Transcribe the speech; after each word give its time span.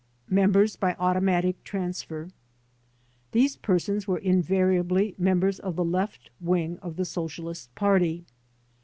Members 0.31 0.75
by 0.75 0.95
Automatic 0.95 1.63
Transfer 1.63 2.29
These 3.33 3.57
persons 3.57 4.07
were 4.07 4.17
invariably 4.17 5.13
members, 5.19 5.59
of 5.59 5.75
the 5.75 5.85
Left 5.85 6.31
Wing 6.41 6.79
of 6.81 6.95
the 6.95 7.05
Socialist 7.05 7.75
Party. 7.75 8.25